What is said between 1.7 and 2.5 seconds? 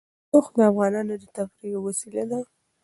یوه وسیله ده.